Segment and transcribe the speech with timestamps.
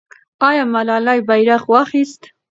[0.47, 2.21] آیا ملالۍ بیرغ واخیست؟